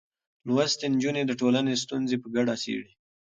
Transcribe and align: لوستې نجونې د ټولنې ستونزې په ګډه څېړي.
لوستې 0.47 0.85
نجونې 0.93 1.23
د 1.25 1.31
ټولنې 1.41 1.73
ستونزې 1.83 2.15
په 2.23 2.27
ګډه 2.35 2.53
څېړي. 2.63 2.91